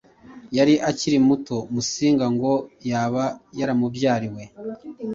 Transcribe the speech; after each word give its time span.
yari 0.57 0.73
akiri 0.89 1.17
muto. 1.27 1.57
Musinga 1.73 2.25
ngo 2.35 2.51
yaba 2.91 3.23
yaramubyariwe 3.59 4.43